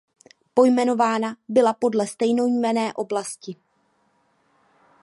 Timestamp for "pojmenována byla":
0.53-1.73